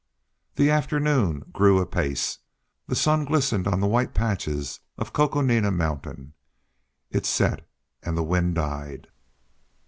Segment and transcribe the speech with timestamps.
[0.55, 2.39] The afternoon grew apace;
[2.87, 6.33] the sun glistened on the white patches of Coconina Mountain;
[7.11, 7.69] it set;
[8.01, 9.09] and the wind died.